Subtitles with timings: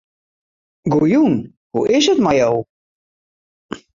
[0.91, 1.35] Goejûn,
[1.71, 2.51] hoe is 't mei jo?